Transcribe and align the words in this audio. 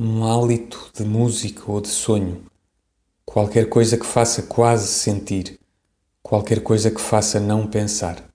um 0.00 0.24
hálito 0.24 0.92
de 0.94 1.04
música 1.04 1.62
ou 1.66 1.80
de 1.80 1.88
sonho, 1.88 2.44
qualquer 3.26 3.68
coisa 3.68 3.98
que 3.98 4.06
faça 4.06 4.42
quase 4.42 4.86
sentir, 4.86 5.58
qualquer 6.22 6.62
coisa 6.62 6.88
que 6.88 7.00
faça 7.00 7.40
não 7.40 7.66
pensar. 7.66 8.27